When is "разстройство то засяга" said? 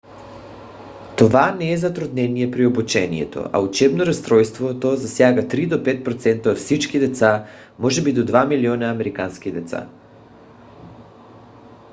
4.05-5.41